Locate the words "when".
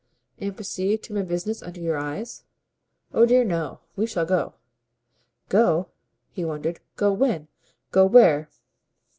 7.13-7.49